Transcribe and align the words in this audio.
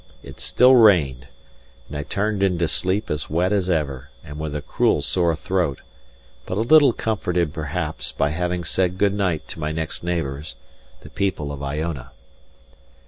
It 0.23 0.39
still 0.39 0.75
rained, 0.75 1.27
and 1.87 1.95
I 1.95 2.01
turned 2.01 2.41
in 2.41 2.57
to 2.57 2.67
sleep, 2.67 3.11
as 3.11 3.29
wet 3.29 3.53
as 3.53 3.69
ever, 3.69 4.09
and 4.23 4.39
with 4.39 4.55
a 4.55 4.61
cruel 4.63 5.03
sore 5.03 5.35
throat, 5.35 5.81
but 6.47 6.57
a 6.57 6.61
little 6.61 6.91
comforted, 6.91 7.53
perhaps, 7.53 8.11
by 8.11 8.31
having 8.31 8.63
said 8.63 8.97
good 8.97 9.13
night 9.13 9.47
to 9.49 9.59
my 9.59 9.71
next 9.71 10.03
neighbours, 10.03 10.55
the 11.01 11.11
people 11.11 11.51
of 11.51 11.61
Iona. 11.61 12.13